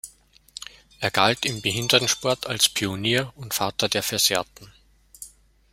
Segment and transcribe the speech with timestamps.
[0.99, 4.73] Er galt im Behindertensport als „Pionier“ und „Vater der Versehrten“.